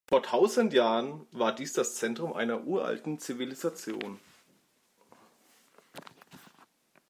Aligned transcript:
Vor 0.09 0.23
tausend 0.23 0.73
Jahren 0.73 1.27
war 1.31 1.53
dies 1.53 1.73
das 1.73 1.93
Zentrum 1.93 2.33
einer 2.33 2.63
uralten 2.65 3.19
Zivilisation. 3.19 4.19